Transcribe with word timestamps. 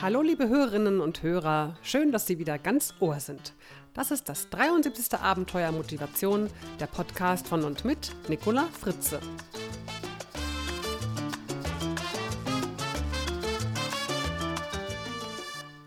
Hallo 0.00 0.22
liebe 0.22 0.48
Hörerinnen 0.48 1.00
und 1.00 1.24
Hörer, 1.24 1.76
schön, 1.82 2.12
dass 2.12 2.28
Sie 2.28 2.38
wieder 2.38 2.56
ganz 2.56 2.94
Ohr 3.00 3.18
sind. 3.18 3.52
Das 3.94 4.12
ist 4.12 4.28
das 4.28 4.48
73. 4.48 5.18
Abenteuer 5.18 5.72
Motivation, 5.72 6.48
der 6.78 6.86
Podcast 6.86 7.48
von 7.48 7.64
und 7.64 7.84
mit 7.84 8.14
Nicola 8.28 8.68
Fritze. 8.80 9.18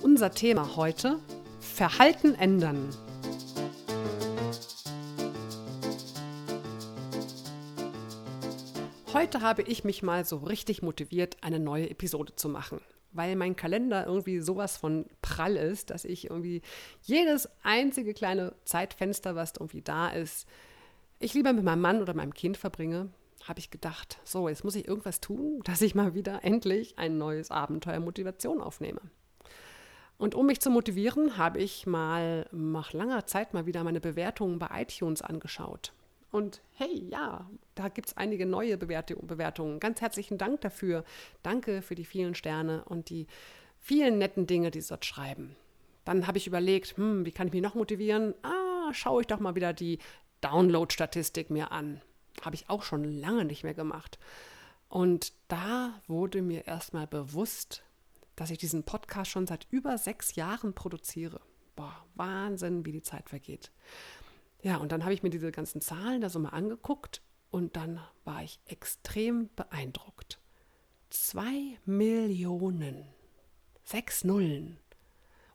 Unser 0.01 0.31
Thema 0.31 0.75
heute: 0.75 1.17
Verhalten 1.61 2.35
ändern. 2.35 2.89
Heute 9.13 9.39
habe 9.39 9.61
ich 9.61 9.85
mich 9.85 10.03
mal 10.03 10.25
so 10.25 10.35
richtig 10.35 10.81
motiviert, 10.81 11.37
eine 11.39 11.59
neue 11.61 11.89
Episode 11.89 12.35
zu 12.35 12.49
machen 12.49 12.81
weil 13.13 13.35
mein 13.35 13.55
Kalender 13.55 14.05
irgendwie 14.05 14.39
sowas 14.39 14.77
von 14.77 15.05
prall 15.21 15.55
ist, 15.55 15.89
dass 15.89 16.05
ich 16.05 16.29
irgendwie 16.29 16.61
jedes 17.01 17.49
einzige 17.63 18.13
kleine 18.13 18.53
Zeitfenster, 18.65 19.35
was 19.35 19.53
irgendwie 19.55 19.81
da 19.81 20.09
ist, 20.09 20.47
ich 21.19 21.33
lieber 21.33 21.53
mit 21.53 21.63
meinem 21.63 21.81
Mann 21.81 22.01
oder 22.01 22.13
meinem 22.13 22.33
Kind 22.33 22.57
verbringe, 22.57 23.09
habe 23.47 23.59
ich 23.59 23.71
gedacht, 23.71 24.19
so, 24.23 24.49
jetzt 24.49 24.63
muss 24.63 24.75
ich 24.75 24.87
irgendwas 24.87 25.21
tun, 25.21 25.61
dass 25.65 25.81
ich 25.81 25.95
mal 25.95 26.13
wieder 26.13 26.43
endlich 26.43 26.97
ein 26.97 27.17
neues 27.17 27.51
Abenteuer 27.51 27.99
Motivation 27.99 28.61
aufnehme. 28.61 29.01
Und 30.17 30.35
um 30.35 30.45
mich 30.45 30.61
zu 30.61 30.69
motivieren, 30.69 31.37
habe 31.37 31.59
ich 31.59 31.87
mal 31.87 32.47
nach 32.51 32.93
langer 32.93 33.25
Zeit 33.25 33.53
mal 33.55 33.65
wieder 33.65 33.83
meine 33.83 33.99
Bewertungen 33.99 34.59
bei 34.59 34.83
iTunes 34.83 35.23
angeschaut. 35.23 35.93
Und 36.31 36.61
hey, 36.75 37.07
ja, 37.09 37.49
da 37.75 37.89
gibt 37.89 38.07
es 38.07 38.17
einige 38.17 38.45
neue 38.45 38.77
Bewertungen. 38.77 39.79
Ganz 39.79 40.01
herzlichen 40.01 40.37
Dank 40.37 40.61
dafür. 40.61 41.03
Danke 41.43 41.81
für 41.81 41.95
die 41.95 42.05
vielen 42.05 42.35
Sterne 42.35 42.85
und 42.85 43.09
die 43.09 43.27
vielen 43.79 44.17
netten 44.17 44.47
Dinge, 44.47 44.71
die 44.71 44.81
Sie 44.81 44.89
dort 44.89 45.05
schreiben. 45.05 45.55
Dann 46.05 46.27
habe 46.27 46.37
ich 46.37 46.47
überlegt, 46.47 46.97
hm, 46.97 47.25
wie 47.25 47.31
kann 47.31 47.47
ich 47.47 47.53
mich 47.53 47.61
noch 47.61 47.75
motivieren? 47.75 48.33
Ah, 48.43 48.93
schaue 48.93 49.21
ich 49.21 49.27
doch 49.27 49.39
mal 49.39 49.55
wieder 49.55 49.73
die 49.73 49.99
Download-Statistik 50.39 51.49
mir 51.49 51.71
an. 51.71 52.01
Habe 52.43 52.55
ich 52.55 52.69
auch 52.69 52.83
schon 52.83 53.03
lange 53.03 53.45
nicht 53.45 53.63
mehr 53.63 53.73
gemacht. 53.73 54.17
Und 54.89 55.33
da 55.47 56.01
wurde 56.07 56.41
mir 56.41 56.65
erstmal 56.65 57.07
bewusst, 57.07 57.83
dass 58.35 58.51
ich 58.51 58.57
diesen 58.57 58.83
Podcast 58.83 59.31
schon 59.31 59.47
seit 59.47 59.67
über 59.69 59.97
sechs 59.97 60.35
Jahren 60.35 60.73
produziere. 60.73 61.41
Boah, 61.75 62.05
Wahnsinn, 62.15 62.85
wie 62.85 62.91
die 62.91 63.01
Zeit 63.01 63.29
vergeht. 63.29 63.71
Ja, 64.63 64.77
und 64.77 64.91
dann 64.91 65.03
habe 65.03 65.13
ich 65.13 65.23
mir 65.23 65.29
diese 65.29 65.51
ganzen 65.51 65.81
Zahlen 65.81 66.21
da 66.21 66.29
so 66.29 66.39
mal 66.39 66.49
angeguckt 66.49 67.21
und 67.49 67.75
dann 67.75 67.99
war 68.23 68.43
ich 68.43 68.59
extrem 68.65 69.49
beeindruckt. 69.55 70.39
Zwei 71.09 71.77
Millionen, 71.85 73.05
sechs 73.83 74.23
Nullen 74.23 74.77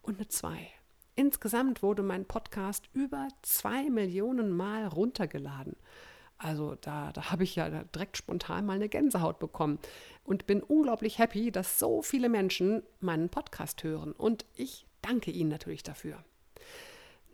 und 0.03 0.17
eine 0.17 0.29
zwei. 0.29 0.71
Insgesamt 1.15 1.83
wurde 1.83 2.03
mein 2.03 2.27
Podcast 2.27 2.91
über 2.93 3.29
zwei 3.43 3.89
Millionen 3.89 4.51
Mal 4.51 4.87
runtergeladen. 4.87 5.77
Also 6.37 6.75
da, 6.75 7.13
da 7.13 7.31
habe 7.31 7.45
ich 7.45 7.57
ja 7.57 7.85
direkt 7.85 8.19
spontan 8.19 8.67
mal 8.67 8.75
eine 8.75 8.91
Gänsehaut 8.91 9.39
bekommen 9.39 9.79
und 10.25 10.47
bin 10.47 10.63
unglaublich 10.63 11.19
happy, 11.19 11.51
dass 11.51 11.79
so 11.79 12.03
viele 12.03 12.29
Menschen 12.29 12.83
meinen 13.01 13.31
Podcast 13.31 13.83
hören. 13.83 14.13
Und 14.13 14.45
ich 14.55 14.87
danke 15.01 15.31
Ihnen 15.31 15.49
natürlich 15.49 15.83
dafür. 15.83 16.23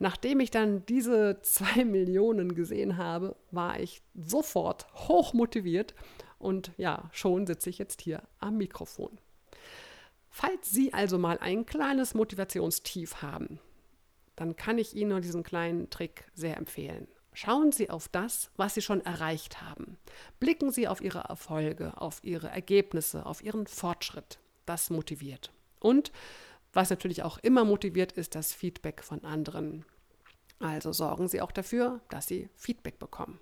Nachdem 0.02 0.40
ich 0.40 0.50
dann 0.50 0.84
diese 0.86 1.38
zwei 1.42 1.84
Millionen 1.84 2.56
gesehen 2.56 2.96
habe, 2.96 3.36
war 3.52 3.78
ich 3.78 4.02
sofort 4.16 4.92
hoch 5.06 5.32
motiviert 5.32 5.94
und 6.40 6.72
ja, 6.76 7.08
schon 7.12 7.46
sitze 7.46 7.70
ich 7.70 7.78
jetzt 7.78 8.00
hier 8.02 8.20
am 8.40 8.56
Mikrofon. 8.56 9.16
Falls 10.28 10.68
Sie 10.68 10.92
also 10.92 11.18
mal 11.18 11.38
ein 11.38 11.66
kleines 11.66 12.14
Motivationstief 12.14 13.22
haben, 13.22 13.60
dann 14.34 14.56
kann 14.56 14.76
ich 14.76 14.96
Ihnen 14.96 15.10
nur 15.10 15.20
diesen 15.20 15.44
kleinen 15.44 15.88
Trick 15.88 16.24
sehr 16.34 16.56
empfehlen. 16.56 17.06
Schauen 17.32 17.70
Sie 17.70 17.88
auf 17.88 18.08
das, 18.08 18.50
was 18.56 18.74
Sie 18.74 18.82
schon 18.82 19.02
erreicht 19.02 19.62
haben. 19.62 19.98
Blicken 20.40 20.72
Sie 20.72 20.88
auf 20.88 21.00
Ihre 21.00 21.20
Erfolge, 21.28 22.00
auf 22.00 22.24
Ihre 22.24 22.48
Ergebnisse, 22.48 23.24
auf 23.24 23.40
Ihren 23.40 23.68
Fortschritt. 23.68 24.40
Das 24.66 24.90
motiviert. 24.90 25.52
Und 25.78 26.10
was 26.72 26.90
natürlich 26.90 27.22
auch 27.22 27.38
immer 27.38 27.64
motiviert, 27.64 28.10
ist 28.10 28.34
das 28.34 28.52
Feedback 28.52 29.04
von 29.04 29.22
anderen. 29.22 29.84
Also 30.62 30.92
sorgen 30.92 31.26
Sie 31.26 31.40
auch 31.40 31.50
dafür, 31.50 32.00
dass 32.08 32.28
Sie 32.28 32.48
Feedback 32.54 32.98
bekommen. 33.00 33.40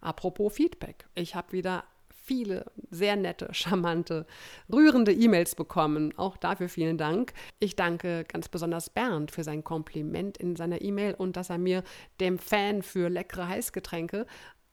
Apropos 0.00 0.54
Feedback, 0.54 1.06
ich 1.14 1.34
habe 1.34 1.52
wieder 1.52 1.84
viele 2.08 2.64
sehr 2.90 3.16
nette, 3.16 3.48
charmante, 3.52 4.26
rührende 4.72 5.12
E-Mails 5.12 5.54
bekommen. 5.54 6.16
Auch 6.16 6.38
dafür 6.38 6.70
vielen 6.70 6.96
Dank. 6.96 7.34
Ich 7.58 7.76
danke 7.76 8.24
ganz 8.24 8.48
besonders 8.48 8.88
Bernd 8.88 9.30
für 9.30 9.44
sein 9.44 9.62
Kompliment 9.62 10.38
in 10.38 10.56
seiner 10.56 10.80
E-Mail 10.80 11.14
und 11.14 11.36
dass 11.36 11.50
er 11.50 11.58
mir, 11.58 11.84
dem 12.18 12.38
Fan 12.38 12.82
für 12.82 13.10
leckere 13.10 13.48
Heißgetränke, 13.48 14.26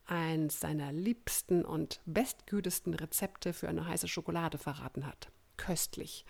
eins 0.06 0.60
seiner 0.60 0.92
liebsten 0.92 1.64
und 1.64 2.00
bestgütesten 2.06 2.94
Rezepte 2.94 3.52
für 3.52 3.68
eine 3.68 3.86
heiße 3.86 4.08
Schokolade 4.08 4.56
verraten 4.56 5.06
hat. 5.06 5.28
Köstlich. 5.56 6.24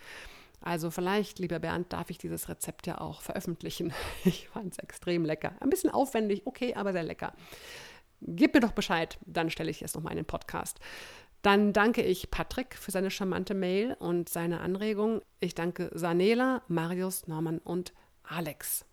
Also 0.65 0.89
vielleicht, 0.89 1.37
lieber 1.37 1.59
Bernd, 1.59 1.93
darf 1.93 2.09
ich 2.09 2.17
dieses 2.17 2.49
Rezept 2.49 2.87
ja 2.87 2.99
auch 2.99 3.21
veröffentlichen. 3.21 3.93
Ich 4.25 4.49
fand 4.49 4.73
es 4.73 4.79
extrem 4.79 5.23
lecker. 5.23 5.53
Ein 5.59 5.69
bisschen 5.69 5.91
aufwendig, 5.91 6.41
okay, 6.45 6.73
aber 6.73 6.91
sehr 6.91 7.03
lecker. 7.03 7.33
Gib 8.21 8.55
mir 8.55 8.61
doch 8.61 8.71
Bescheid, 8.71 9.19
dann 9.27 9.51
stelle 9.51 9.69
ich 9.69 9.83
es 9.83 9.93
nochmal 9.93 10.13
in 10.13 10.17
den 10.17 10.25
Podcast. 10.25 10.79
Dann 11.43 11.71
danke 11.71 12.01
ich 12.01 12.31
Patrick 12.31 12.73
für 12.73 12.89
seine 12.89 13.11
charmante 13.11 13.53
Mail 13.53 13.95
und 13.99 14.27
seine 14.27 14.61
Anregung. 14.61 15.21
Ich 15.39 15.53
danke 15.53 15.91
Sanela, 15.93 16.63
Marius, 16.67 17.27
Norman 17.27 17.59
und 17.59 17.93
Alex. 18.23 18.85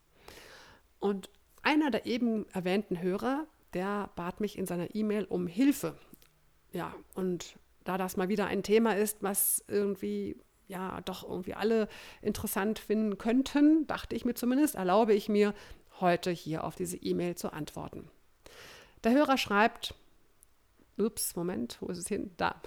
Und 0.99 1.31
einer 1.63 1.91
der 1.91 2.05
eben 2.05 2.47
erwähnten 2.51 3.01
Hörer, 3.01 3.47
der 3.73 4.11
bat 4.15 4.41
mich 4.41 4.59
in 4.59 4.67
seiner 4.67 4.95
E-Mail 4.95 5.25
um 5.25 5.47
Hilfe. 5.47 5.97
Ja, 6.71 6.95
und 7.15 7.57
da 7.85 7.97
das 7.97 8.19
mal 8.19 8.29
wieder 8.29 8.47
ein 8.47 8.63
Thema 8.63 8.95
ist, 8.95 9.23
was 9.23 9.65
irgendwie 9.69 10.37
ja 10.73 11.01
doch 11.03 11.23
irgendwie 11.23 11.55
alle 11.55 11.89
interessant 12.21 12.79
finden 12.79 13.19
könnten, 13.19 13.87
dachte 13.87 14.17
ich 14.17 14.25
mir 14.25 14.35
zumindest, 14.35 14.75
erlaube 14.75 15.15
ich 15.15 15.29
mir, 15.29 15.55
heute 16.01 16.31
hier 16.31 16.65
auf 16.65 16.75
diese 16.75 16.97
E-Mail 16.97 17.37
zu 17.37 17.53
antworten. 17.53 18.09
Der 19.05 19.13
Hörer 19.13 19.39
schreibt, 19.39 19.95
ups, 20.99 21.37
Moment, 21.37 21.79
wo 21.81 21.89
ist 21.89 21.99
es 21.99 22.09
hin? 22.09 22.33
Da. 22.37 22.61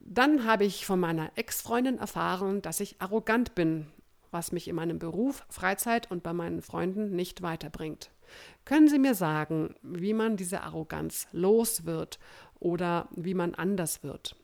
Dann 0.00 0.44
habe 0.44 0.64
ich 0.64 0.86
von 0.86 0.98
meiner 1.00 1.30
Ex-Freundin 1.36 1.98
erfahren, 1.98 2.62
dass 2.62 2.80
ich 2.80 3.00
arrogant 3.00 3.54
bin, 3.54 3.86
was 4.30 4.52
mich 4.52 4.68
in 4.68 4.76
meinem 4.76 4.98
Beruf, 4.98 5.44
Freizeit 5.48 6.10
und 6.10 6.22
bei 6.22 6.32
meinen 6.32 6.62
Freunden 6.62 7.10
nicht 7.14 7.42
weiterbringt. 7.42 8.10
Können 8.64 8.88
Sie 8.88 8.98
mir 8.98 9.14
sagen, 9.14 9.74
wie 9.82 10.14
man 10.14 10.36
diese 10.36 10.62
Arroganz 10.62 11.26
los 11.32 11.84
wird 11.84 12.18
oder 12.58 13.08
wie 13.10 13.34
man 13.34 13.54
anders 13.54 14.02
wird? 14.02 14.36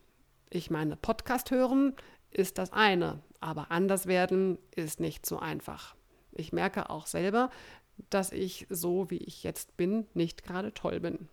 Ich 0.50 0.71
meine, 0.71 0.97
Podcast 0.97 1.50
hören 1.50 1.94
ist 2.31 2.59
das 2.59 2.72
eine, 2.72 3.20
aber 3.41 3.70
anders 3.70 4.06
werden 4.06 4.59
ist 4.75 5.00
nicht 5.00 5.26
so 5.26 5.38
einfach. 5.38 5.94
Ich 6.32 6.53
merke 6.53 6.91
auch 6.91 7.06
selber, 7.06 7.50
dass 8.10 8.32
ich 8.32 8.66
so, 8.69 9.10
wie 9.10 9.19
ich 9.19 9.42
jetzt 9.42 9.76
bin, 9.76 10.06
nicht 10.14 10.44
gerade 10.44 10.75
toll 10.75 11.00
bin. 11.00 11.28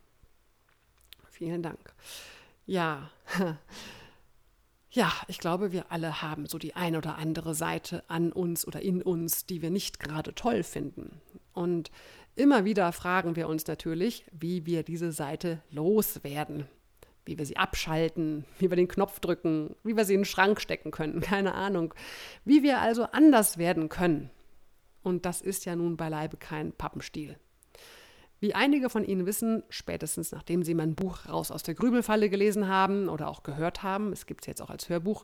Vielen 1.30 1.64
Dank. 1.64 1.94
Ja, 2.66 3.10
ja, 4.92 5.12
ich 5.28 5.40
glaube, 5.40 5.72
wir 5.72 5.92
alle 5.92 6.22
haben 6.22 6.46
so 6.46 6.58
die 6.58 6.76
ein 6.76 6.96
oder 6.96 7.18
andere 7.18 7.56
Seite 7.56 8.04
an 8.08 8.32
uns 8.32 8.66
oder 8.66 8.82
in 8.82 9.02
uns, 9.02 9.46
die 9.46 9.62
wir 9.62 9.70
nicht 9.70 10.00
gerade 10.00 10.34
toll 10.36 10.64
finden. 10.64 11.20
Und 11.54 11.92
immer 12.36 12.64
wieder 12.66 12.92
fragen 12.94 13.36
wir 13.36 13.50
uns 13.50 13.68
natürlich, 13.68 14.26
wie 14.32 14.66
wir 14.66 14.84
diese 14.84 15.12
Seite 15.12 15.62
loswerden 15.70 16.68
wie 17.26 17.38
wir 17.38 17.46
sie 17.46 17.58
abschalten, 17.58 18.46
wie 18.60 18.70
wir 18.70 18.76
den 18.76 18.88
Knopf 18.88 19.20
drücken, 19.20 19.76
wie 19.84 19.96
wir 19.96 20.06
sie 20.06 20.14
in 20.14 20.22
den 20.22 20.26
Schrank 20.26 20.60
stecken 20.60 20.92
können, 20.92 21.22
keine 21.22 21.54
Ahnung. 21.54 21.94
Wie 22.46 22.64
wir 22.64 22.80
also 22.80 23.04
anders 23.06 23.58
werden 23.58 23.90
können. 23.90 24.30
Und 25.02 25.26
das 25.26 25.42
ist 25.42 25.66
ja 25.66 25.76
nun 25.76 25.98
beileibe 25.98 26.38
kein 26.38 26.72
Pappenstiel. 26.72 27.38
Wie 28.40 28.56
einige 28.56 28.90
von 28.90 29.06
Ihnen 29.06 29.26
wissen, 29.26 29.64
spätestens 29.70 30.34
nachdem 30.34 30.64
Sie 30.64 30.74
mein 30.74 30.96
Buch 30.96 31.30
Raus 31.30 31.50
aus 31.50 31.64
der 31.64 31.76
Grübelfalle 31.76 32.30
gelesen 32.30 32.68
haben 32.68 33.08
oder 33.08 33.30
auch 33.30 33.44
gehört 33.44 33.84
haben, 33.84 34.12
es 34.12 34.26
gibt 34.26 34.42
es 34.42 34.48
jetzt 34.48 34.62
auch 34.62 34.70
als 34.70 34.90
Hörbuch, 34.90 35.24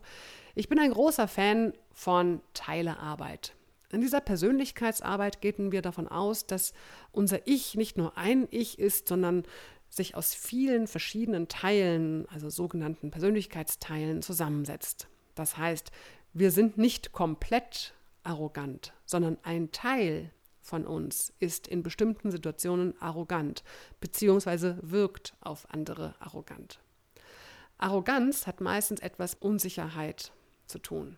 ich 0.54 0.70
bin 0.70 0.78
ein 0.78 0.90
großer 0.90 1.28
Fan 1.28 1.74
von 1.92 2.40
Teilearbeit. 2.54 3.54
In 3.92 4.00
dieser 4.00 4.22
Persönlichkeitsarbeit 4.22 5.42
gehen 5.42 5.70
wir 5.70 5.82
davon 5.82 6.08
aus, 6.08 6.46
dass 6.46 6.72
unser 7.12 7.46
Ich 7.46 7.74
nicht 7.74 7.98
nur 7.98 8.16
ein 8.16 8.48
Ich 8.50 8.78
ist, 8.78 9.08
sondern 9.08 9.42
sich 9.90 10.14
aus 10.14 10.34
vielen 10.34 10.86
verschiedenen 10.86 11.48
Teilen, 11.48 12.26
also 12.28 12.48
sogenannten 12.48 13.10
Persönlichkeitsteilen, 13.10 14.22
zusammensetzt. 14.22 15.08
Das 15.34 15.58
heißt, 15.58 15.90
wir 16.32 16.52
sind 16.52 16.78
nicht 16.78 17.12
komplett 17.12 17.92
arrogant, 18.22 18.94
sondern 19.04 19.36
ein 19.42 19.72
Teil 19.72 20.30
von 20.60 20.86
uns 20.86 21.32
ist 21.40 21.66
in 21.66 21.82
bestimmten 21.82 22.30
Situationen 22.30 22.94
arrogant 23.00 23.64
bzw. 24.00 24.76
wirkt 24.82 25.34
auf 25.40 25.66
andere 25.70 26.14
arrogant. 26.20 26.80
Arroganz 27.78 28.46
hat 28.46 28.60
meistens 28.60 29.00
etwas 29.00 29.34
Unsicherheit 29.34 30.32
zu 30.66 30.78
tun. 30.78 31.16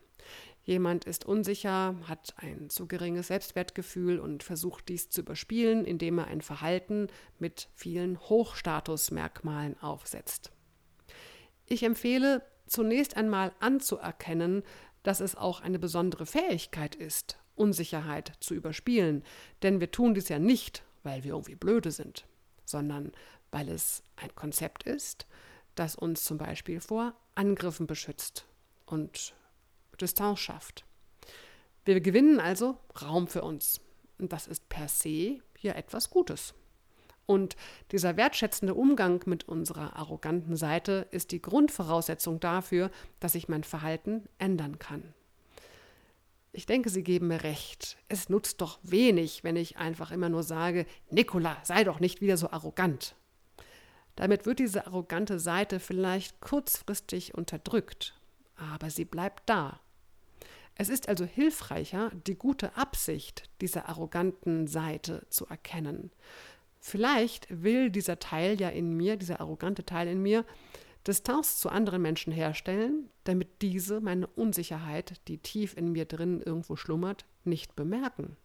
Jemand 0.64 1.04
ist 1.04 1.24
unsicher, 1.24 1.96
hat 2.06 2.34
ein 2.36 2.70
zu 2.70 2.86
geringes 2.86 3.26
Selbstwertgefühl 3.28 4.20
und 4.20 4.44
versucht 4.44 4.88
dies 4.88 5.10
zu 5.10 5.22
überspielen, 5.22 5.84
indem 5.84 6.18
er 6.18 6.28
ein 6.28 6.40
Verhalten 6.40 7.08
mit 7.38 7.68
vielen 7.74 8.20
Hochstatusmerkmalen 8.20 9.80
aufsetzt. 9.80 10.52
Ich 11.66 11.82
empfehle 11.82 12.42
zunächst 12.66 13.16
einmal 13.16 13.52
anzuerkennen, 13.58 14.62
dass 15.02 15.20
es 15.20 15.34
auch 15.34 15.60
eine 15.60 15.80
besondere 15.80 16.26
Fähigkeit 16.26 16.94
ist, 16.94 17.38
Unsicherheit 17.56 18.32
zu 18.38 18.54
überspielen, 18.54 19.24
denn 19.62 19.80
wir 19.80 19.90
tun 19.90 20.14
dies 20.14 20.28
ja 20.28 20.38
nicht, 20.38 20.84
weil 21.02 21.24
wir 21.24 21.32
irgendwie 21.32 21.56
blöde 21.56 21.90
sind, 21.90 22.24
sondern 22.64 23.12
weil 23.50 23.68
es 23.68 24.04
ein 24.14 24.32
Konzept 24.36 24.84
ist, 24.84 25.26
das 25.74 25.96
uns 25.96 26.24
zum 26.24 26.38
Beispiel 26.38 26.80
vor 26.80 27.14
Angriffen 27.34 27.88
beschützt 27.88 28.46
und 28.86 29.34
Distanz 30.02 30.40
schafft. 30.40 30.84
Wir 31.84 32.00
gewinnen 32.00 32.40
also 32.40 32.76
Raum 33.00 33.26
für 33.26 33.42
uns. 33.42 33.80
Und 34.18 34.32
das 34.32 34.46
ist 34.46 34.68
per 34.68 34.88
se 34.88 35.40
hier 35.56 35.76
etwas 35.76 36.10
Gutes. 36.10 36.54
Und 37.26 37.56
dieser 37.92 38.16
wertschätzende 38.16 38.74
Umgang 38.74 39.22
mit 39.26 39.48
unserer 39.48 39.96
arroganten 39.96 40.56
Seite 40.56 41.06
ist 41.10 41.30
die 41.30 41.40
Grundvoraussetzung 41.40 42.40
dafür, 42.40 42.90
dass 43.20 43.34
ich 43.34 43.48
mein 43.48 43.64
Verhalten 43.64 44.28
ändern 44.38 44.78
kann. 44.78 45.14
Ich 46.52 46.66
denke, 46.66 46.90
Sie 46.90 47.02
geben 47.02 47.28
mir 47.28 47.44
recht. 47.44 47.96
Es 48.08 48.28
nutzt 48.28 48.60
doch 48.60 48.78
wenig, 48.82 49.42
wenn 49.42 49.56
ich 49.56 49.78
einfach 49.78 50.10
immer 50.10 50.28
nur 50.28 50.42
sage, 50.42 50.84
Nikola, 51.10 51.56
sei 51.62 51.84
doch 51.84 51.98
nicht 51.98 52.20
wieder 52.20 52.36
so 52.36 52.50
arrogant. 52.50 53.14
Damit 54.16 54.44
wird 54.44 54.58
diese 54.58 54.86
arrogante 54.86 55.38
Seite 55.38 55.80
vielleicht 55.80 56.40
kurzfristig 56.40 57.34
unterdrückt, 57.34 58.20
aber 58.56 58.90
sie 58.90 59.06
bleibt 59.06 59.48
da. 59.48 59.80
Es 60.74 60.88
ist 60.88 61.08
also 61.08 61.24
hilfreicher, 61.24 62.10
die 62.26 62.34
gute 62.34 62.76
Absicht 62.76 63.50
dieser 63.60 63.88
arroganten 63.88 64.66
Seite 64.66 65.26
zu 65.28 65.46
erkennen. 65.46 66.10
Vielleicht 66.80 67.46
will 67.50 67.90
dieser 67.90 68.18
Teil 68.18 68.60
ja 68.60 68.68
in 68.68 68.96
mir, 68.96 69.16
dieser 69.16 69.40
arrogante 69.40 69.84
Teil 69.84 70.08
in 70.08 70.22
mir, 70.22 70.44
Distanz 71.06 71.58
zu 71.58 71.68
anderen 71.68 72.02
Menschen 72.02 72.32
herstellen, 72.32 73.08
damit 73.24 73.62
diese 73.62 74.00
meine 74.00 74.26
Unsicherheit, 74.26 75.20
die 75.28 75.38
tief 75.38 75.76
in 75.76 75.92
mir 75.92 76.04
drin 76.04 76.40
irgendwo 76.40 76.76
schlummert, 76.76 77.24
nicht 77.44 77.76
bemerken. 77.76 78.36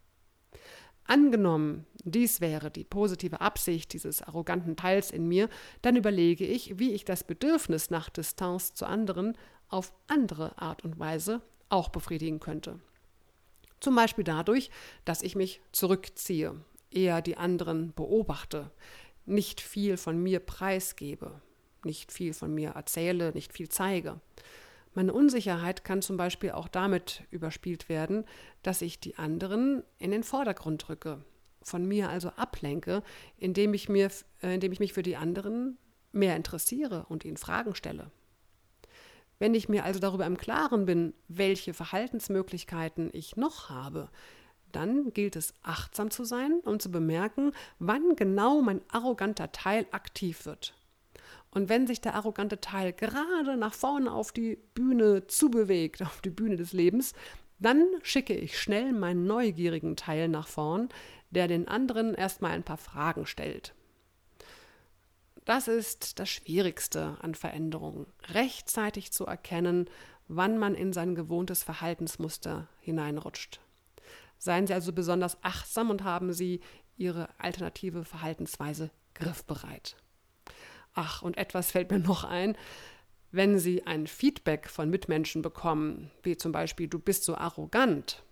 Angenommen, 1.04 1.86
dies 2.04 2.40
wäre 2.40 2.70
die 2.70 2.84
positive 2.84 3.40
Absicht 3.40 3.92
dieses 3.92 4.22
arroganten 4.22 4.76
Teils 4.76 5.10
in 5.10 5.26
mir, 5.26 5.48
dann 5.82 5.96
überlege 5.96 6.44
ich, 6.44 6.78
wie 6.78 6.92
ich 6.92 7.04
das 7.04 7.24
Bedürfnis 7.24 7.90
nach 7.90 8.10
Distanz 8.10 8.74
zu 8.74 8.86
anderen 8.86 9.36
auf 9.68 9.92
andere 10.06 10.58
Art 10.58 10.84
und 10.84 10.98
Weise 10.98 11.40
auch 11.68 11.88
befriedigen 11.88 12.40
könnte. 12.40 12.78
Zum 13.80 13.94
Beispiel 13.94 14.24
dadurch, 14.24 14.70
dass 15.04 15.22
ich 15.22 15.36
mich 15.36 15.60
zurückziehe, 15.72 16.54
eher 16.90 17.22
die 17.22 17.36
anderen 17.36 17.92
beobachte, 17.94 18.70
nicht 19.26 19.60
viel 19.60 19.96
von 19.96 20.20
mir 20.22 20.40
preisgebe, 20.40 21.40
nicht 21.84 22.12
viel 22.12 22.32
von 22.32 22.54
mir 22.54 22.70
erzähle, 22.70 23.32
nicht 23.32 23.52
viel 23.52 23.68
zeige. 23.68 24.20
Meine 24.94 25.12
Unsicherheit 25.12 25.84
kann 25.84 26.02
zum 26.02 26.16
Beispiel 26.16 26.50
auch 26.52 26.66
damit 26.66 27.22
überspielt 27.30 27.88
werden, 27.88 28.24
dass 28.62 28.82
ich 28.82 28.98
die 28.98 29.16
anderen 29.16 29.84
in 29.98 30.10
den 30.10 30.24
Vordergrund 30.24 30.88
drücke, 30.88 31.22
von 31.62 31.86
mir 31.86 32.08
also 32.08 32.30
ablenke, 32.30 33.02
indem 33.36 33.74
ich, 33.74 33.88
mir, 33.88 34.10
äh, 34.42 34.54
indem 34.54 34.72
ich 34.72 34.80
mich 34.80 34.94
für 34.94 35.02
die 35.02 35.16
anderen 35.16 35.78
mehr 36.12 36.34
interessiere 36.34 37.06
und 37.08 37.24
ihnen 37.24 37.36
Fragen 37.36 37.74
stelle. 37.74 38.10
Wenn 39.38 39.54
ich 39.54 39.68
mir 39.68 39.84
also 39.84 40.00
darüber 40.00 40.26
im 40.26 40.36
Klaren 40.36 40.84
bin, 40.84 41.14
welche 41.28 41.74
Verhaltensmöglichkeiten 41.74 43.10
ich 43.12 43.36
noch 43.36 43.70
habe, 43.70 44.08
dann 44.72 45.12
gilt 45.12 45.36
es 45.36 45.54
achtsam 45.62 46.10
zu 46.10 46.24
sein 46.24 46.60
und 46.64 46.82
zu 46.82 46.90
bemerken, 46.90 47.52
wann 47.78 48.16
genau 48.16 48.60
mein 48.60 48.82
arroganter 48.90 49.52
Teil 49.52 49.86
aktiv 49.92 50.44
wird. 50.44 50.74
Und 51.50 51.68
wenn 51.68 51.86
sich 51.86 52.00
der 52.00 52.14
arrogante 52.14 52.60
Teil 52.60 52.92
gerade 52.92 53.56
nach 53.56 53.72
vorne 53.72 54.12
auf 54.12 54.32
die 54.32 54.56
Bühne 54.74 55.26
zubewegt, 55.26 56.02
auf 56.02 56.20
die 56.20 56.30
Bühne 56.30 56.56
des 56.56 56.72
Lebens, 56.72 57.14
dann 57.58 57.84
schicke 58.02 58.34
ich 58.34 58.58
schnell 58.58 58.92
meinen 58.92 59.26
neugierigen 59.26 59.96
Teil 59.96 60.28
nach 60.28 60.46
vorn, 60.46 60.88
der 61.30 61.48
den 61.48 61.66
anderen 61.66 62.14
erstmal 62.14 62.52
ein 62.52 62.62
paar 62.62 62.76
Fragen 62.76 63.26
stellt. 63.26 63.74
Das 65.48 65.66
ist 65.66 66.18
das 66.18 66.28
Schwierigste 66.28 67.16
an 67.22 67.34
Veränderungen, 67.34 68.04
rechtzeitig 68.34 69.12
zu 69.12 69.24
erkennen, 69.24 69.88
wann 70.26 70.58
man 70.58 70.74
in 70.74 70.92
sein 70.92 71.14
gewohntes 71.14 71.62
Verhaltensmuster 71.62 72.68
hineinrutscht. 72.80 73.58
Seien 74.36 74.66
Sie 74.66 74.74
also 74.74 74.92
besonders 74.92 75.42
achtsam 75.42 75.88
und 75.88 76.04
haben 76.04 76.34
Sie 76.34 76.60
Ihre 76.98 77.30
alternative 77.38 78.04
Verhaltensweise 78.04 78.90
griffbereit. 79.14 79.96
Ach, 80.92 81.22
und 81.22 81.38
etwas 81.38 81.70
fällt 81.70 81.90
mir 81.90 81.98
noch 81.98 82.24
ein. 82.24 82.54
Wenn 83.30 83.58
Sie 83.58 83.86
ein 83.86 84.06
Feedback 84.06 84.68
von 84.68 84.90
Mitmenschen 84.90 85.40
bekommen, 85.40 86.10
wie 86.22 86.36
zum 86.36 86.52
Beispiel 86.52 86.88
du 86.88 86.98
bist 86.98 87.24
so 87.24 87.34
arrogant, 87.34 88.22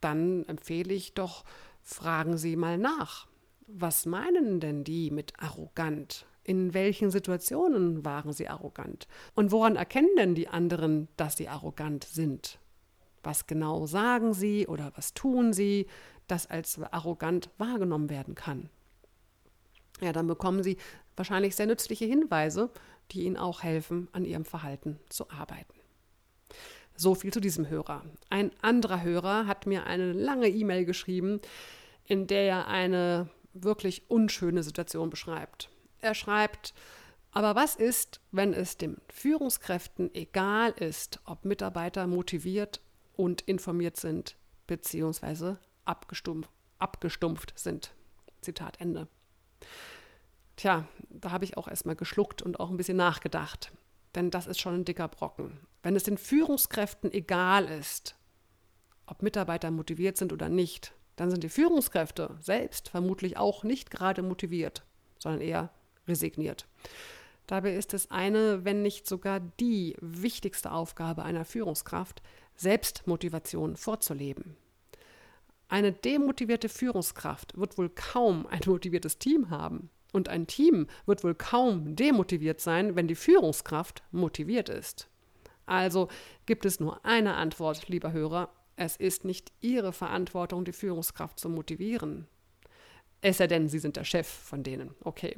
dann 0.00 0.44
empfehle 0.44 0.94
ich 0.94 1.14
doch, 1.14 1.44
fragen 1.82 2.38
Sie 2.38 2.54
mal 2.54 2.78
nach. 2.78 3.26
Was 3.66 4.04
meinen 4.04 4.60
denn 4.60 4.84
die 4.84 5.10
mit 5.10 5.32
arrogant? 5.38 6.26
In 6.42 6.74
welchen 6.74 7.10
Situationen 7.10 8.04
waren 8.04 8.32
sie 8.32 8.48
arrogant? 8.48 9.08
Und 9.34 9.52
woran 9.52 9.76
erkennen 9.76 10.14
denn 10.16 10.34
die 10.34 10.48
anderen, 10.48 11.08
dass 11.16 11.38
sie 11.38 11.48
arrogant 11.48 12.04
sind? 12.04 12.58
Was 13.22 13.46
genau 13.46 13.86
sagen 13.86 14.34
sie 14.34 14.66
oder 14.66 14.92
was 14.96 15.14
tun 15.14 15.54
sie, 15.54 15.86
das 16.26 16.46
als 16.46 16.78
arrogant 16.78 17.48
wahrgenommen 17.56 18.10
werden 18.10 18.34
kann? 18.34 18.68
Ja, 20.02 20.12
dann 20.12 20.26
bekommen 20.26 20.62
sie 20.62 20.76
wahrscheinlich 21.16 21.56
sehr 21.56 21.66
nützliche 21.66 22.04
Hinweise, 22.04 22.70
die 23.12 23.24
ihnen 23.24 23.38
auch 23.38 23.62
helfen, 23.62 24.08
an 24.12 24.26
ihrem 24.26 24.44
Verhalten 24.44 24.98
zu 25.08 25.30
arbeiten. 25.30 25.74
So 26.96 27.14
viel 27.14 27.32
zu 27.32 27.40
diesem 27.40 27.68
Hörer. 27.68 28.04
Ein 28.28 28.50
anderer 28.60 29.02
Hörer 29.02 29.46
hat 29.46 29.66
mir 29.66 29.86
eine 29.86 30.12
lange 30.12 30.48
E-Mail 30.48 30.84
geschrieben, 30.84 31.40
in 32.04 32.26
der 32.26 32.42
er 32.42 32.68
eine 32.68 33.30
wirklich 33.54 34.10
unschöne 34.10 34.62
Situation 34.62 35.10
beschreibt. 35.10 35.70
Er 36.00 36.14
schreibt, 36.14 36.74
aber 37.30 37.54
was 37.54 37.74
ist, 37.76 38.20
wenn 38.30 38.52
es 38.52 38.76
den 38.76 38.98
Führungskräften 39.08 40.14
egal 40.14 40.70
ist, 40.72 41.20
ob 41.24 41.44
Mitarbeiter 41.44 42.06
motiviert 42.06 42.80
und 43.16 43.42
informiert 43.42 43.96
sind, 43.96 44.36
beziehungsweise 44.66 45.58
abgestumpft, 45.84 46.50
abgestumpft 46.78 47.52
sind? 47.56 47.92
Zitat 48.40 48.80
Ende. 48.80 49.08
Tja, 50.56 50.86
da 51.10 51.30
habe 51.32 51.44
ich 51.44 51.56
auch 51.56 51.66
erstmal 51.66 51.96
geschluckt 51.96 52.42
und 52.42 52.60
auch 52.60 52.70
ein 52.70 52.76
bisschen 52.76 52.96
nachgedacht. 52.96 53.72
Denn 54.14 54.30
das 54.30 54.46
ist 54.46 54.60
schon 54.60 54.74
ein 54.74 54.84
dicker 54.84 55.08
Brocken. 55.08 55.58
Wenn 55.82 55.96
es 55.96 56.04
den 56.04 56.18
Führungskräften 56.18 57.12
egal 57.12 57.64
ist, 57.64 58.14
ob 59.06 59.22
Mitarbeiter 59.22 59.70
motiviert 59.70 60.16
sind 60.16 60.32
oder 60.32 60.48
nicht, 60.48 60.94
dann 61.16 61.30
sind 61.30 61.44
die 61.44 61.48
Führungskräfte 61.48 62.36
selbst 62.40 62.88
vermutlich 62.88 63.36
auch 63.36 63.64
nicht 63.64 63.90
gerade 63.90 64.22
motiviert, 64.22 64.84
sondern 65.18 65.40
eher 65.40 65.70
resigniert. 66.08 66.66
Dabei 67.46 67.74
ist 67.74 67.92
es 67.92 68.10
eine, 68.10 68.64
wenn 68.64 68.82
nicht 68.82 69.06
sogar 69.06 69.40
die 69.40 69.96
wichtigste 70.00 70.72
Aufgabe 70.72 71.24
einer 71.24 71.44
Führungskraft, 71.44 72.22
Selbstmotivation 72.56 73.76
vorzuleben. 73.76 74.56
Eine 75.68 75.92
demotivierte 75.92 76.68
Führungskraft 76.68 77.56
wird 77.58 77.76
wohl 77.78 77.90
kaum 77.90 78.46
ein 78.46 78.60
motiviertes 78.66 79.18
Team 79.18 79.50
haben. 79.50 79.90
Und 80.12 80.28
ein 80.28 80.46
Team 80.46 80.86
wird 81.06 81.24
wohl 81.24 81.34
kaum 81.34 81.96
demotiviert 81.96 82.60
sein, 82.60 82.94
wenn 82.94 83.08
die 83.08 83.16
Führungskraft 83.16 84.04
motiviert 84.12 84.68
ist. 84.68 85.08
Also 85.66 86.08
gibt 86.46 86.64
es 86.64 86.78
nur 86.78 87.04
eine 87.04 87.34
Antwort, 87.34 87.88
lieber 87.88 88.12
Hörer, 88.12 88.50
es 88.76 88.96
ist 88.96 89.24
nicht 89.24 89.52
Ihre 89.60 89.92
Verantwortung, 89.92 90.64
die 90.64 90.72
Führungskraft 90.72 91.38
zu 91.38 91.48
motivieren. 91.48 92.26
Es 93.20 93.38
sei 93.38 93.46
denn, 93.46 93.68
Sie 93.68 93.78
sind 93.78 93.96
der 93.96 94.04
Chef 94.04 94.26
von 94.26 94.62
denen. 94.62 94.94
Okay. 95.00 95.36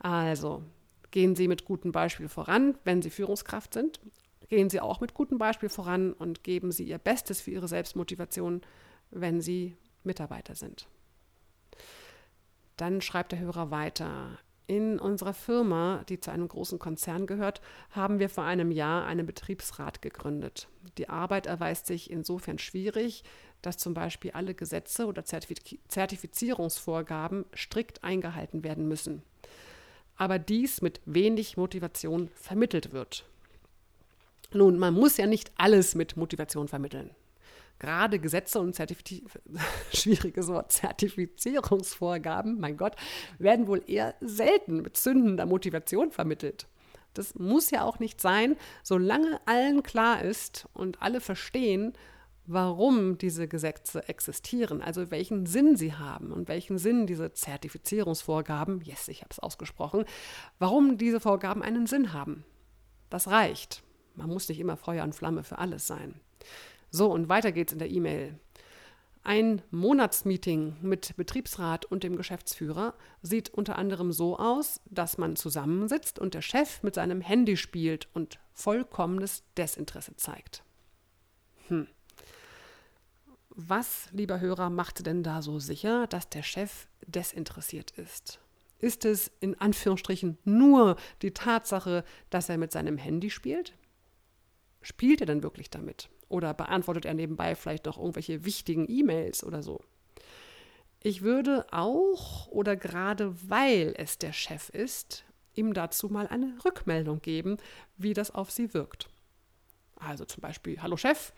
Also, 0.00 0.62
gehen 1.10 1.34
Sie 1.34 1.48
mit 1.48 1.64
gutem 1.64 1.92
Beispiel 1.92 2.28
voran, 2.28 2.76
wenn 2.84 3.00
Sie 3.00 3.10
Führungskraft 3.10 3.72
sind. 3.72 4.00
Gehen 4.48 4.68
Sie 4.68 4.80
auch 4.80 5.00
mit 5.00 5.14
gutem 5.14 5.38
Beispiel 5.38 5.68
voran 5.68 6.12
und 6.12 6.44
geben 6.44 6.72
Sie 6.72 6.84
Ihr 6.84 6.98
Bestes 6.98 7.40
für 7.40 7.52
Ihre 7.52 7.68
Selbstmotivation, 7.68 8.60
wenn 9.10 9.40
Sie 9.40 9.76
Mitarbeiter 10.02 10.54
sind. 10.54 10.88
Dann 12.76 13.00
schreibt 13.00 13.32
der 13.32 13.38
Hörer 13.38 13.70
weiter. 13.70 14.38
In 14.66 14.98
unserer 14.98 15.34
Firma, 15.34 16.04
die 16.08 16.20
zu 16.20 16.30
einem 16.30 16.48
großen 16.48 16.78
Konzern 16.78 17.26
gehört, 17.26 17.60
haben 17.90 18.18
wir 18.18 18.30
vor 18.30 18.44
einem 18.44 18.70
Jahr 18.70 19.04
einen 19.04 19.26
Betriebsrat 19.26 20.00
gegründet. 20.00 20.68
Die 20.96 21.10
Arbeit 21.10 21.44
erweist 21.46 21.86
sich 21.86 22.10
insofern 22.10 22.58
schwierig, 22.58 23.24
dass 23.60 23.76
zum 23.76 23.92
Beispiel 23.92 24.30
alle 24.30 24.54
Gesetze 24.54 25.04
oder 25.06 25.22
Zertifizierungsvorgaben 25.24 27.44
strikt 27.54 28.02
eingehalten 28.04 28.64
werden 28.64 28.88
müssen. 28.88 29.22
Aber 30.16 30.38
dies 30.38 30.80
mit 30.80 31.02
wenig 31.04 31.58
Motivation 31.58 32.30
vermittelt 32.34 32.92
wird. 32.92 33.26
Nun, 34.52 34.78
man 34.78 34.94
muss 34.94 35.18
ja 35.18 35.26
nicht 35.26 35.52
alles 35.56 35.94
mit 35.94 36.16
Motivation 36.16 36.68
vermitteln. 36.68 37.10
Gerade 37.84 38.18
Gesetze 38.18 38.60
und 38.60 38.74
schwieriges 39.92 40.48
Wort, 40.48 40.72
Zertifizierungsvorgaben, 40.72 42.58
mein 42.58 42.78
Gott, 42.78 42.96
werden 43.38 43.66
wohl 43.66 43.82
eher 43.86 44.14
selten 44.22 44.80
mit 44.80 44.96
zündender 44.96 45.44
Motivation 45.44 46.10
vermittelt. 46.10 46.66
Das 47.12 47.34
muss 47.34 47.70
ja 47.70 47.84
auch 47.84 47.98
nicht 47.98 48.22
sein, 48.22 48.56
solange 48.82 49.38
allen 49.44 49.82
klar 49.82 50.22
ist 50.22 50.66
und 50.72 51.02
alle 51.02 51.20
verstehen, 51.20 51.92
warum 52.46 53.18
diese 53.18 53.48
Gesetze 53.48 54.08
existieren, 54.08 54.80
also 54.80 55.10
welchen 55.10 55.44
Sinn 55.44 55.76
sie 55.76 55.92
haben 55.92 56.32
und 56.32 56.48
welchen 56.48 56.78
Sinn 56.78 57.06
diese 57.06 57.34
Zertifizierungsvorgaben, 57.34 58.80
yes, 58.80 59.08
ich 59.08 59.20
habe 59.20 59.30
es 59.30 59.40
ausgesprochen, 59.40 60.06
warum 60.58 60.96
diese 60.96 61.20
Vorgaben 61.20 61.62
einen 61.62 61.86
Sinn 61.86 62.14
haben. 62.14 62.44
Das 63.10 63.28
reicht. 63.28 63.82
Man 64.14 64.30
muss 64.30 64.48
nicht 64.48 64.60
immer 64.60 64.78
Feuer 64.78 65.04
und 65.04 65.14
Flamme 65.14 65.44
für 65.44 65.58
alles 65.58 65.86
sein. 65.86 66.18
So, 66.94 67.10
und 67.10 67.28
weiter 67.28 67.50
geht's 67.50 67.72
in 67.72 67.80
der 67.80 67.90
E-Mail. 67.90 68.38
Ein 69.24 69.62
Monatsmeeting 69.72 70.76
mit 70.80 71.16
Betriebsrat 71.16 71.84
und 71.86 72.04
dem 72.04 72.14
Geschäftsführer 72.14 72.94
sieht 73.20 73.50
unter 73.50 73.78
anderem 73.78 74.12
so 74.12 74.38
aus, 74.38 74.80
dass 74.84 75.18
man 75.18 75.34
zusammensitzt 75.34 76.20
und 76.20 76.34
der 76.34 76.40
Chef 76.40 76.84
mit 76.84 76.94
seinem 76.94 77.20
Handy 77.20 77.56
spielt 77.56 78.06
und 78.14 78.38
vollkommenes 78.52 79.42
Desinteresse 79.56 80.14
zeigt. 80.14 80.62
Hm. 81.66 81.88
Was, 83.48 84.08
lieber 84.12 84.38
Hörer, 84.38 84.70
macht 84.70 85.04
denn 85.04 85.24
da 85.24 85.42
so 85.42 85.58
sicher, 85.58 86.06
dass 86.06 86.28
der 86.28 86.44
Chef 86.44 86.86
desinteressiert 87.08 87.90
ist? 87.98 88.38
Ist 88.78 89.04
es 89.04 89.32
in 89.40 89.60
Anführungsstrichen 89.60 90.38
nur 90.44 90.94
die 91.22 91.32
Tatsache, 91.32 92.04
dass 92.30 92.48
er 92.48 92.56
mit 92.56 92.70
seinem 92.70 92.98
Handy 92.98 93.30
spielt? 93.30 93.74
Spielt 94.80 95.22
er 95.22 95.26
denn 95.26 95.42
wirklich 95.42 95.70
damit? 95.70 96.08
Oder 96.34 96.52
beantwortet 96.52 97.04
er 97.04 97.14
nebenbei 97.14 97.54
vielleicht 97.54 97.86
noch 97.86 97.96
irgendwelche 97.96 98.44
wichtigen 98.44 98.86
E-Mails 98.90 99.44
oder 99.44 99.62
so? 99.62 99.80
Ich 101.00 101.22
würde 101.22 101.64
auch 101.70 102.48
oder 102.48 102.74
gerade 102.74 103.32
weil 103.48 103.94
es 103.96 104.18
der 104.18 104.32
Chef 104.32 104.68
ist, 104.70 105.24
ihm 105.54 105.74
dazu 105.74 106.08
mal 106.08 106.26
eine 106.26 106.56
Rückmeldung 106.64 107.22
geben, 107.22 107.58
wie 107.96 108.14
das 108.14 108.32
auf 108.32 108.50
sie 108.50 108.74
wirkt. 108.74 109.08
Also 109.94 110.24
zum 110.24 110.40
Beispiel, 110.40 110.82
hallo 110.82 110.96
Chef, 110.96 111.32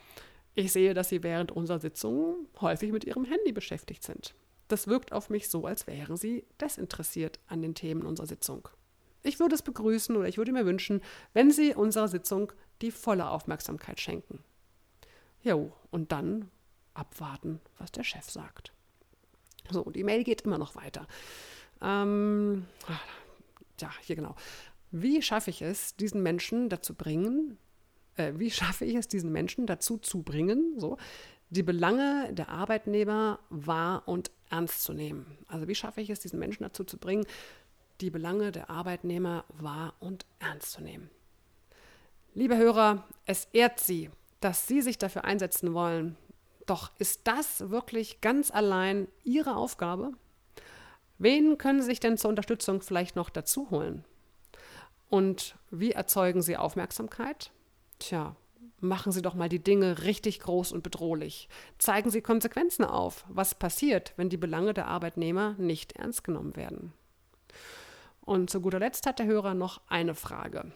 ich 0.55 0.73
sehe, 0.73 0.95
dass 0.95 1.11
Sie 1.11 1.23
während 1.23 1.53
unserer 1.53 1.79
Sitzung 1.79 2.49
häufig 2.63 2.91
mit 2.91 3.05
Ihrem 3.05 3.27
Handy 3.27 3.53
beschäftigt 3.53 4.03
sind. 4.03 4.35
Das 4.69 4.87
wirkt 4.87 5.13
auf 5.13 5.29
mich 5.29 5.51
so, 5.51 5.67
als 5.67 5.87
wären 5.87 6.17
Sie 6.17 6.47
desinteressiert 6.59 7.39
an 7.49 7.61
den 7.61 7.75
Themen 7.75 8.07
unserer 8.07 8.29
Sitzung. 8.29 8.67
Ich 9.23 9.41
würde 9.41 9.57
es 9.57 9.63
begrüßen 9.63 10.17
oder 10.17 10.27
ich 10.27 10.39
würde 10.39 10.53
mir 10.53 10.65
wünschen, 10.65 11.03
wenn 11.35 11.51
Sie 11.51 11.75
unserer 11.75 12.09
Sitzung 12.09 12.51
die 12.81 12.91
volle 12.91 13.29
Aufmerksamkeit 13.29 14.01
schenken. 14.01 14.43
Jo, 15.43 15.73
und 15.91 16.13
dann 16.13 16.51
abwarten, 16.95 17.61
was 17.79 17.93
der 17.93 18.05
Chef 18.05 18.31
sagt. 18.31 18.73
So, 19.71 19.91
die 19.91 20.05
Mail 20.05 20.25
geht 20.25 20.43
immer 20.43 20.59
noch 20.59 20.75
weiter. 20.77 21.07
Ähm, 21.81 22.67
ja, 23.81 23.91
hier 24.03 24.17
genau. 24.17 24.35
Wie 24.91 25.21
schaffe 25.23 25.51
ich 25.51 25.63
es, 25.63 25.97
diesen 25.97 26.23
Menschen 26.23 26.69
dazu 26.69 26.95
bringen, 26.95 27.59
äh, 28.17 28.33
wie 28.37 28.51
schaffe 28.51 28.85
ich 28.85 28.95
es, 28.95 29.09
diesen 29.09 29.33
Menschen 29.33 29.67
dazu 29.67 29.99
zu 29.99 30.23
bringen, 30.23 30.79
so, 30.79 30.97
die 31.51 31.63
Belange 31.63 32.33
der 32.33 32.49
Arbeitnehmer 32.49 33.39
wahr 33.51 34.03
und 34.07 34.31
ernst 34.51 34.85
zu 34.85 34.93
nehmen? 34.93 35.39
Also 35.49 35.69
wie 35.69 35.75
schaffe 35.75 36.01
ich 36.01 36.11
es, 36.11 36.21
diesen 36.21 36.39
Menschen 36.39 36.63
dazu 36.63 36.85
zu 36.85 36.99
bringen, 36.99 37.27
die 38.01 38.11
Belange 38.11 38.53
der 38.53 38.71
Arbeitnehmer 38.71 39.45
wahr 39.49 39.95
und 40.01 40.27
ernst 40.39 40.73
zu 40.73 40.83
nehmen? 40.83 41.11
Liebe 42.35 42.57
Hörer, 42.57 43.07
es 43.25 43.49
ehrt 43.53 43.81
Sie, 43.81 44.11
dass 44.41 44.67
Sie 44.67 44.83
sich 44.83 44.99
dafür 44.99 45.25
einsetzen 45.25 45.75
wollen. 45.75 46.17
Doch 46.67 46.91
ist 46.99 47.23
das 47.25 47.71
wirklich 47.71 48.21
ganz 48.21 48.51
allein 48.51 49.09
Ihre 49.25 49.57
Aufgabe? 49.57 50.13
Wen 51.19 51.59
können 51.59 51.81
Sie 51.81 51.87
sich 51.87 52.01
denn 52.01 52.19
zur 52.19 52.31
Unterstützung 52.31 52.83
vielleicht 52.83 53.17
noch 53.17 53.31
dazu 53.31 53.71
holen? 53.71 54.05
Und 55.09 55.57
wie 55.71 55.93
erzeugen 55.93 56.43
Sie 56.43 56.57
Aufmerksamkeit? 56.57 57.53
Tja, 57.99 58.37
machen 58.81 59.13
Sie 59.13 59.23
doch 59.23 59.35
mal 59.35 59.49
die 59.49 59.63
Dinge 59.63 60.03
richtig 60.03 60.41
groß 60.41 60.73
und 60.73 60.83
bedrohlich. 60.83 61.49
Zeigen 61.79 62.11
Sie 62.11 62.21
Konsequenzen 62.21 62.85
auf. 62.85 63.25
Was 63.29 63.55
passiert, 63.55 64.13
wenn 64.17 64.29
die 64.29 64.37
Belange 64.37 64.75
der 64.75 64.89
Arbeitnehmer 64.89 65.55
nicht 65.59 65.93
ernst 65.93 66.25
genommen 66.25 66.57
werden? 66.57 66.93
Und 68.21 68.51
zu 68.51 68.61
guter 68.61 68.81
Letzt 68.81 69.07
hat 69.07 69.21
der 69.21 69.27
Hörer 69.27 69.55
noch 69.55 69.81
eine 69.87 70.15
Frage. 70.15 70.73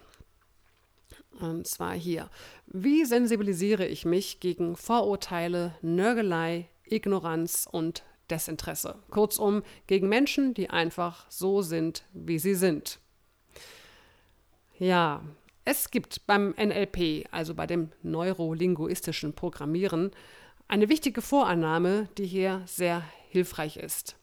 Und 1.38 1.66
zwar 1.66 1.94
hier. 1.94 2.28
Wie 2.66 3.04
sensibilisiere 3.04 3.86
ich 3.86 4.04
mich 4.04 4.40
gegen 4.40 4.76
Vorurteile, 4.76 5.74
Nörgelei, 5.80 6.68
Ignoranz 6.84 7.68
und 7.70 8.04
Desinteresse? 8.30 8.98
Kurzum, 9.10 9.62
gegen 9.86 10.08
Menschen, 10.08 10.54
die 10.54 10.70
einfach 10.70 11.26
so 11.30 11.62
sind, 11.62 12.04
wie 12.12 12.38
sie 12.38 12.54
sind. 12.54 12.98
Ja, 14.78 15.22
es 15.64 15.90
gibt 15.90 16.26
beim 16.26 16.54
NLP, 16.56 17.26
also 17.30 17.54
bei 17.54 17.66
dem 17.66 17.90
neurolinguistischen 18.02 19.34
Programmieren, 19.34 20.10
eine 20.68 20.88
wichtige 20.88 21.22
Vorannahme, 21.22 22.08
die 22.16 22.26
hier 22.26 22.62
sehr 22.66 23.02
hilfreich 23.28 23.76
ist. 23.76 24.16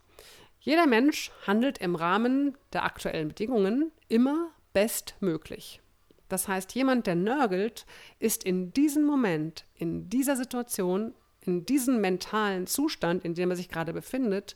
Jeder 0.60 0.88
Mensch 0.88 1.32
handelt 1.46 1.78
im 1.78 1.96
Rahmen 1.96 2.58
der 2.74 2.84
aktuellen 2.84 3.30
Bedingungen 3.30 3.92
immer 4.10 4.50
bestmöglich. 4.74 5.82
Das 6.30 6.48
heißt, 6.48 6.74
jemand, 6.74 7.08
der 7.08 7.16
nörgelt, 7.16 7.86
ist 8.20 8.44
in 8.44 8.74
diesem 8.74 9.06
Moment, 9.06 9.66
in 9.76 10.10
dieser 10.10 10.36
Situation, 10.36 11.14
in 11.42 11.66
diesem 11.66 12.02
mentalen 12.02 12.68
Zustand, 12.68 13.24
in 13.24 13.34
dem 13.34 13.50
er 13.50 13.56
sich 13.56 13.70
gerade 13.70 13.94
befindet, 13.94 14.56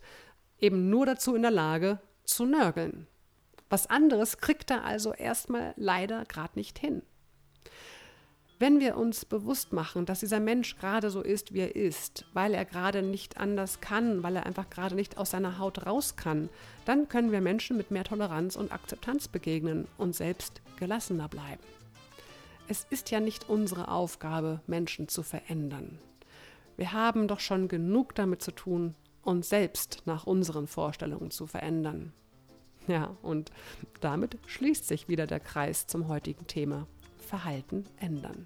eben 0.60 0.90
nur 0.90 1.06
dazu 1.06 1.36
in 1.36 1.42
der 1.42 1.52
Lage 1.52 2.00
zu 2.24 2.46
nörgeln. 2.46 3.08
Was 3.70 3.90
anderes 3.90 4.38
kriegt 4.38 4.70
er 4.70 4.84
also 4.84 5.14
erstmal 5.14 5.74
leider 5.78 6.26
gerade 6.26 6.60
nicht 6.60 6.78
hin. 6.78 7.04
Wenn 8.62 8.80
wir 8.80 8.96
uns 8.96 9.26
bewusst 9.26 9.74
machen, 9.74 10.06
dass 10.06 10.20
dieser 10.20 10.40
Mensch 10.40 10.78
gerade 10.78 11.10
so 11.10 11.22
ist, 11.22 11.52
wie 11.52 11.62
er 11.62 11.76
ist, 11.76 12.28
weil 12.34 12.54
er 12.54 12.64
gerade 12.64 13.02
nicht 13.02 13.38
anders 13.38 13.82
kann, 13.82 14.22
weil 14.22 14.36
er 14.36 14.46
einfach 14.46 14.70
gerade 14.70 14.94
nicht 14.94 15.18
aus 15.18 15.32
seiner 15.32 15.58
Haut 15.58 15.88
raus 15.88 16.16
kann, 16.16 16.48
dann 16.86 17.10
können 17.10 17.32
wir 17.32 17.42
Menschen 17.42 17.76
mit 17.76 17.90
mehr 17.90 18.04
Toleranz 18.04 18.56
und 18.56 18.72
Akzeptanz 18.72 19.28
begegnen 19.28 19.88
und 19.98 20.16
selbst 20.16 20.62
gelassener 20.78 21.28
bleiben. 21.28 21.64
Es 22.68 22.86
ist 22.92 23.10
ja 23.10 23.20
nicht 23.20 23.50
unsere 23.50 23.88
Aufgabe, 23.88 24.62
Menschen 24.68 25.08
zu 25.08 25.24
verändern. 25.24 25.98
Wir 26.78 26.94
haben 26.94 27.28
doch 27.28 27.40
schon 27.40 27.68
genug 27.68 28.14
damit 28.14 28.44
zu 28.44 28.52
tun, 28.52 28.94
uns 29.24 29.50
selbst 29.50 30.04
nach 30.06 30.28
unseren 30.28 30.68
Vorstellungen 30.68 31.32
zu 31.32 31.48
verändern. 31.48 32.14
Ja, 32.88 33.18
und 33.24 33.52
damit 34.02 34.38
schließt 34.46 34.88
sich 34.88 35.08
wieder 35.08 35.26
der 35.26 35.40
Kreis 35.40 35.88
zum 35.88 36.08
heutigen 36.08 36.46
Thema 36.46 36.86
Verhalten 37.22 37.86
ändern. 37.98 38.46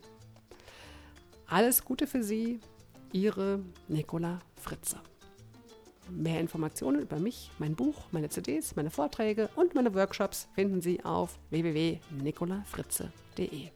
Alles 1.47 1.85
Gute 1.85 2.07
für 2.07 2.23
Sie, 2.23 2.59
Ihre 3.11 3.59
Nicola 3.87 4.39
Fritze. 4.55 4.99
Mehr 6.09 6.39
Informationen 6.39 7.01
über 7.01 7.19
mich, 7.19 7.51
mein 7.57 7.75
Buch, 7.75 8.05
meine 8.11 8.29
CDs, 8.29 8.75
meine 8.75 8.91
Vorträge 8.91 9.49
und 9.55 9.73
meine 9.73 9.95
Workshops 9.95 10.47
finden 10.53 10.81
Sie 10.81 11.03
auf 11.03 11.39
www.nicolafritze.de. 11.49 13.74